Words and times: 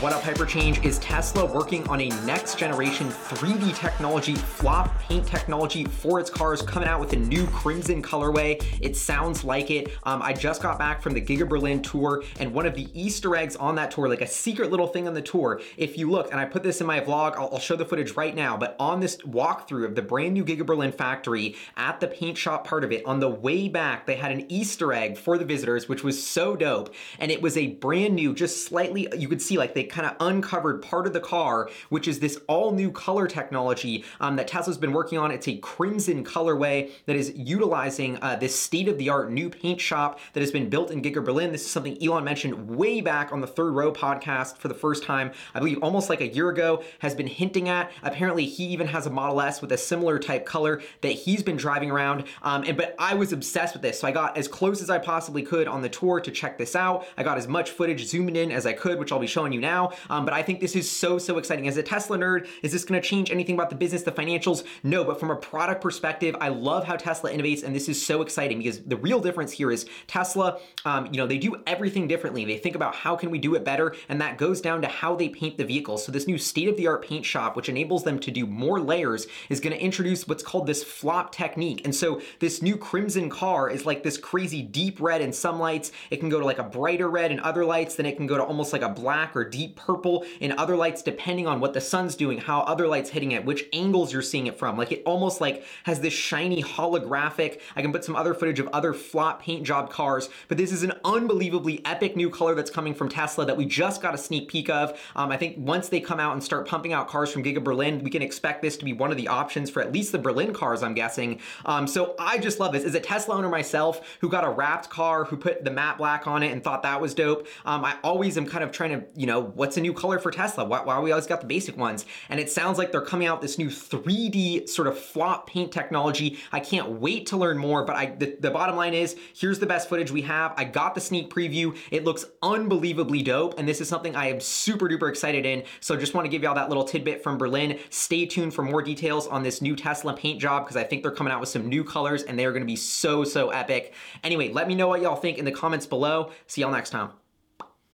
What 0.00 0.12
Up 0.12 0.22
Hyperchange 0.22 0.84
is 0.84 1.00
Tesla 1.00 1.44
working 1.44 1.84
on 1.88 2.00
a 2.00 2.08
next 2.24 2.56
generation 2.56 3.08
3D 3.08 3.74
technology, 3.74 4.36
flop 4.36 4.96
paint 5.00 5.26
technology 5.26 5.86
for 5.86 6.20
its 6.20 6.30
cars, 6.30 6.62
coming 6.62 6.88
out 6.88 7.00
with 7.00 7.14
a 7.14 7.16
new 7.16 7.44
crimson 7.48 8.00
colorway. 8.00 8.64
It 8.80 8.96
sounds 8.96 9.42
like 9.42 9.72
it. 9.72 9.90
Um, 10.04 10.22
I 10.22 10.34
just 10.34 10.62
got 10.62 10.78
back 10.78 11.02
from 11.02 11.14
the 11.14 11.20
Giga 11.20 11.48
Berlin 11.48 11.82
tour, 11.82 12.22
and 12.38 12.54
one 12.54 12.64
of 12.64 12.76
the 12.76 12.88
Easter 12.94 13.34
eggs 13.34 13.56
on 13.56 13.74
that 13.74 13.90
tour, 13.90 14.08
like 14.08 14.20
a 14.20 14.26
secret 14.28 14.70
little 14.70 14.86
thing 14.86 15.08
on 15.08 15.14
the 15.14 15.20
tour, 15.20 15.60
if 15.76 15.98
you 15.98 16.08
look, 16.08 16.30
and 16.30 16.38
I 16.38 16.44
put 16.44 16.62
this 16.62 16.80
in 16.80 16.86
my 16.86 17.00
vlog, 17.00 17.34
I'll, 17.34 17.48
I'll 17.54 17.58
show 17.58 17.74
the 17.74 17.84
footage 17.84 18.12
right 18.12 18.36
now, 18.36 18.56
but 18.56 18.76
on 18.78 19.00
this 19.00 19.16
walkthrough 19.16 19.84
of 19.84 19.96
the 19.96 20.02
brand 20.02 20.34
new 20.34 20.44
Giga 20.44 20.64
Berlin 20.64 20.92
factory 20.92 21.56
at 21.76 21.98
the 21.98 22.06
paint 22.06 22.38
shop 22.38 22.64
part 22.64 22.84
of 22.84 22.92
it, 22.92 23.04
on 23.04 23.18
the 23.18 23.28
way 23.28 23.68
back, 23.68 24.06
they 24.06 24.14
had 24.14 24.30
an 24.30 24.46
Easter 24.48 24.92
egg 24.92 25.18
for 25.18 25.36
the 25.38 25.44
visitors, 25.44 25.88
which 25.88 26.04
was 26.04 26.24
so 26.24 26.54
dope. 26.54 26.94
And 27.18 27.32
it 27.32 27.42
was 27.42 27.56
a 27.56 27.66
brand 27.66 28.14
new, 28.14 28.32
just 28.32 28.64
slightly, 28.64 29.08
you 29.18 29.26
could 29.26 29.42
see 29.42 29.58
like 29.58 29.74
they 29.74 29.87
kind 29.90 30.06
of 30.06 30.14
uncovered 30.20 30.82
part 30.82 31.06
of 31.06 31.12
the 31.12 31.20
car, 31.20 31.68
which 31.88 32.08
is 32.08 32.20
this 32.20 32.38
all 32.46 32.72
new 32.72 32.90
color 32.90 33.26
technology 33.26 34.04
um, 34.20 34.36
that 34.36 34.48
Tesla's 34.48 34.78
been 34.78 34.92
working 34.92 35.18
on. 35.18 35.30
It's 35.30 35.48
a 35.48 35.56
crimson 35.58 36.24
colorway 36.24 36.90
that 37.06 37.16
is 37.16 37.32
utilizing 37.36 38.18
uh, 38.22 38.36
this 38.36 38.58
state 38.58 38.88
of 38.88 38.98
the 38.98 39.08
art 39.08 39.30
new 39.30 39.50
paint 39.50 39.80
shop 39.80 40.20
that 40.32 40.40
has 40.40 40.50
been 40.50 40.68
built 40.68 40.90
in 40.90 41.02
Giga 41.02 41.24
Berlin. 41.24 41.52
This 41.52 41.62
is 41.62 41.70
something 41.70 42.02
Elon 42.02 42.24
mentioned 42.24 42.68
way 42.68 43.00
back 43.00 43.32
on 43.32 43.40
the 43.40 43.46
Third 43.46 43.72
Row 43.72 43.92
podcast 43.92 44.56
for 44.58 44.68
the 44.68 44.74
first 44.74 45.02
time, 45.02 45.32
I 45.54 45.58
believe 45.58 45.82
almost 45.82 46.08
like 46.08 46.20
a 46.20 46.28
year 46.28 46.48
ago, 46.48 46.82
has 47.00 47.14
been 47.14 47.26
hinting 47.26 47.68
at. 47.68 47.90
Apparently, 48.02 48.46
he 48.46 48.64
even 48.66 48.86
has 48.86 49.06
a 49.06 49.10
Model 49.10 49.40
S 49.40 49.60
with 49.60 49.72
a 49.72 49.78
similar 49.78 50.18
type 50.18 50.44
color 50.46 50.82
that 51.00 51.12
he's 51.12 51.42
been 51.42 51.56
driving 51.56 51.90
around. 51.90 52.24
Um, 52.42 52.64
and 52.64 52.76
but 52.76 52.94
I 52.98 53.14
was 53.14 53.32
obsessed 53.32 53.74
with 53.74 53.82
this, 53.82 54.00
so 54.00 54.08
I 54.08 54.12
got 54.12 54.36
as 54.36 54.48
close 54.48 54.82
as 54.82 54.90
I 54.90 54.98
possibly 54.98 55.42
could 55.42 55.68
on 55.68 55.82
the 55.82 55.88
tour 55.88 56.20
to 56.20 56.30
check 56.30 56.58
this 56.58 56.76
out. 56.76 57.06
I 57.16 57.22
got 57.22 57.38
as 57.38 57.48
much 57.48 57.70
footage 57.70 58.06
zooming 58.06 58.36
in 58.36 58.50
as 58.52 58.66
I 58.66 58.72
could, 58.72 58.98
which 58.98 59.12
I'll 59.12 59.18
be 59.18 59.26
showing 59.26 59.52
you 59.52 59.60
now 59.60 59.77
now. 59.78 59.92
Um, 60.10 60.24
but 60.24 60.34
I 60.34 60.42
think 60.42 60.60
this 60.60 60.74
is 60.74 60.90
so, 60.90 61.18
so 61.18 61.38
exciting. 61.38 61.68
As 61.68 61.76
a 61.76 61.82
Tesla 61.82 62.18
nerd, 62.18 62.48
is 62.62 62.72
this 62.72 62.84
going 62.84 63.00
to 63.00 63.06
change 63.06 63.30
anything 63.30 63.54
about 63.54 63.70
the 63.70 63.76
business, 63.76 64.02
the 64.02 64.12
financials? 64.12 64.64
No, 64.82 65.04
but 65.04 65.20
from 65.20 65.30
a 65.30 65.36
product 65.36 65.80
perspective, 65.80 66.34
I 66.40 66.48
love 66.48 66.84
how 66.84 66.96
Tesla 66.96 67.30
innovates, 67.30 67.62
and 67.62 67.74
this 67.74 67.88
is 67.88 68.04
so 68.04 68.22
exciting 68.22 68.58
because 68.58 68.80
the 68.80 68.96
real 68.96 69.20
difference 69.20 69.52
here 69.52 69.70
is 69.70 69.86
Tesla, 70.06 70.58
um, 70.84 71.06
you 71.06 71.18
know, 71.18 71.26
they 71.26 71.38
do 71.38 71.62
everything 71.66 72.08
differently. 72.08 72.44
They 72.44 72.58
think 72.58 72.74
about 72.74 72.94
how 72.94 73.16
can 73.16 73.30
we 73.30 73.38
do 73.38 73.54
it 73.54 73.64
better, 73.64 73.94
and 74.08 74.20
that 74.20 74.38
goes 74.38 74.60
down 74.60 74.82
to 74.82 74.88
how 74.88 75.14
they 75.14 75.28
paint 75.28 75.58
the 75.58 75.64
vehicles. 75.64 76.04
So 76.04 76.12
this 76.12 76.26
new 76.26 76.38
state-of-the-art 76.38 77.04
paint 77.04 77.24
shop, 77.24 77.56
which 77.56 77.68
enables 77.68 78.04
them 78.04 78.18
to 78.20 78.30
do 78.30 78.46
more 78.46 78.80
layers, 78.80 79.26
is 79.48 79.60
going 79.60 79.74
to 79.76 79.82
introduce 79.82 80.26
what's 80.26 80.42
called 80.42 80.66
this 80.66 80.82
flop 80.82 81.32
technique. 81.32 81.82
And 81.84 81.94
so 81.94 82.20
this 82.38 82.62
new 82.62 82.76
crimson 82.76 83.28
car 83.30 83.70
is 83.70 83.86
like 83.86 84.02
this 84.02 84.16
crazy 84.16 84.62
deep 84.62 85.00
red 85.00 85.20
in 85.20 85.32
some 85.32 85.58
lights. 85.58 85.92
It 86.10 86.18
can 86.20 86.28
go 86.28 86.40
to 86.40 86.46
like 86.46 86.58
a 86.58 86.64
brighter 86.64 87.08
red 87.08 87.30
in 87.30 87.40
other 87.40 87.64
lights. 87.64 87.94
Then 87.96 88.06
it 88.06 88.16
can 88.16 88.26
go 88.26 88.36
to 88.36 88.44
almost 88.44 88.72
like 88.72 88.82
a 88.82 88.88
black 88.88 89.36
or 89.36 89.44
deep 89.44 89.67
deep 89.68 89.76
purple 89.76 90.24
in 90.40 90.52
other 90.58 90.76
lights 90.76 91.02
depending 91.02 91.46
on 91.46 91.60
what 91.60 91.72
the 91.72 91.80
sun's 91.80 92.14
doing, 92.14 92.38
how 92.38 92.60
other 92.60 92.86
lights 92.86 93.10
hitting 93.10 93.32
it, 93.32 93.44
which 93.44 93.64
angles 93.72 94.12
you're 94.12 94.22
seeing 94.22 94.46
it 94.46 94.58
from. 94.58 94.76
Like 94.76 94.92
it 94.92 95.02
almost 95.04 95.40
like 95.40 95.64
has 95.84 96.00
this 96.00 96.12
shiny 96.12 96.62
holographic. 96.62 97.60
I 97.76 97.82
can 97.82 97.92
put 97.92 98.04
some 98.04 98.16
other 98.16 98.34
footage 98.34 98.60
of 98.60 98.68
other 98.68 98.92
flop 98.92 99.42
paint 99.42 99.64
job 99.64 99.90
cars, 99.90 100.28
but 100.48 100.56
this 100.56 100.72
is 100.72 100.82
an 100.82 100.92
unbelievably 101.04 101.82
epic 101.84 102.16
new 102.16 102.30
color 102.30 102.54
that's 102.54 102.70
coming 102.70 102.94
from 102.94 103.08
Tesla 103.08 103.46
that 103.46 103.56
we 103.56 103.66
just 103.66 104.02
got 104.02 104.14
a 104.14 104.18
sneak 104.18 104.48
peek 104.48 104.70
of. 104.70 104.98
Um, 105.16 105.30
I 105.30 105.36
think 105.36 105.56
once 105.58 105.88
they 105.88 106.00
come 106.00 106.20
out 106.20 106.32
and 106.32 106.42
start 106.42 106.66
pumping 106.66 106.92
out 106.92 107.08
cars 107.08 107.30
from 107.32 107.42
Giga 107.42 107.62
Berlin, 107.62 108.02
we 108.02 108.10
can 108.10 108.22
expect 108.22 108.62
this 108.62 108.76
to 108.78 108.84
be 108.84 108.92
one 108.92 109.10
of 109.10 109.16
the 109.16 109.28
options 109.28 109.70
for 109.70 109.80
at 109.80 109.92
least 109.92 110.12
the 110.12 110.18
Berlin 110.18 110.52
cars, 110.52 110.82
I'm 110.82 110.94
guessing. 110.94 111.40
Um, 111.64 111.86
so 111.86 112.14
I 112.18 112.38
just 112.38 112.60
love 112.60 112.72
this. 112.72 112.84
As 112.84 112.94
a 112.94 113.00
Tesla 113.00 113.36
owner 113.36 113.48
myself 113.48 114.00
who 114.20 114.28
got 114.28 114.44
a 114.44 114.50
wrapped 114.50 114.88
car, 114.88 115.24
who 115.24 115.36
put 115.36 115.64
the 115.64 115.70
matte 115.70 115.98
black 115.98 116.26
on 116.26 116.42
it 116.42 116.52
and 116.52 116.62
thought 116.62 116.82
that 116.82 117.00
was 117.00 117.14
dope, 117.14 117.46
um, 117.64 117.84
I 117.84 117.96
always 118.02 118.36
am 118.38 118.46
kind 118.46 118.64
of 118.64 118.72
trying 118.72 118.90
to, 118.90 119.04
you 119.14 119.26
know, 119.26 119.40
what's 119.58 119.76
a 119.76 119.80
new 119.80 119.92
color 119.92 120.18
for 120.18 120.30
Tesla? 120.30 120.64
Why, 120.64 120.82
why 120.82 121.00
we 121.00 121.10
always 121.10 121.26
got 121.26 121.40
the 121.40 121.46
basic 121.46 121.76
ones? 121.76 122.06
And 122.28 122.38
it 122.38 122.50
sounds 122.50 122.78
like 122.78 122.92
they're 122.92 123.00
coming 123.00 123.26
out 123.26 123.42
this 123.42 123.58
new 123.58 123.68
3D 123.68 124.68
sort 124.68 124.86
of 124.86 124.96
flop 124.96 125.48
paint 125.48 125.72
technology. 125.72 126.38
I 126.52 126.60
can't 126.60 126.88
wait 127.00 127.26
to 127.26 127.36
learn 127.36 127.58
more, 127.58 127.84
but 127.84 127.96
I 127.96 128.06
the, 128.06 128.36
the 128.38 128.50
bottom 128.50 128.76
line 128.76 128.94
is 128.94 129.16
here's 129.36 129.58
the 129.58 129.66
best 129.66 129.88
footage 129.88 130.10
we 130.10 130.22
have. 130.22 130.54
I 130.56 130.64
got 130.64 130.94
the 130.94 131.00
sneak 131.00 131.28
preview. 131.28 131.76
It 131.90 132.04
looks 132.04 132.24
unbelievably 132.42 133.22
dope, 133.22 133.58
and 133.58 133.68
this 133.68 133.80
is 133.80 133.88
something 133.88 134.14
I 134.14 134.28
am 134.28 134.40
super 134.40 134.88
duper 134.88 135.08
excited 135.08 135.44
in. 135.44 135.64
So 135.80 135.96
just 135.96 136.14
want 136.14 136.24
to 136.24 136.30
give 136.30 136.42
y'all 136.42 136.54
that 136.54 136.68
little 136.68 136.84
tidbit 136.84 137.22
from 137.22 137.36
Berlin. 137.36 137.78
Stay 137.90 138.26
tuned 138.26 138.54
for 138.54 138.62
more 138.62 138.82
details 138.82 139.26
on 139.26 139.42
this 139.42 139.60
new 139.60 139.74
Tesla 139.74 140.14
paint 140.14 140.40
job 140.40 140.64
because 140.64 140.76
I 140.76 140.84
think 140.84 141.02
they're 141.02 141.10
coming 141.10 141.32
out 141.32 141.40
with 141.40 141.48
some 141.48 141.68
new 141.68 141.82
colors 141.82 142.22
and 142.22 142.38
they 142.38 142.44
are 142.44 142.52
going 142.52 142.62
to 142.62 142.66
be 142.66 142.76
so, 142.76 143.24
so 143.24 143.50
epic. 143.50 143.92
Anyway, 144.22 144.52
let 144.52 144.68
me 144.68 144.74
know 144.74 144.86
what 144.86 145.02
y'all 145.02 145.16
think 145.16 145.38
in 145.38 145.44
the 145.44 145.52
comments 145.52 145.86
below. 145.86 146.30
See 146.46 146.60
y'all 146.60 146.70
next 146.70 146.90
time. 146.90 147.10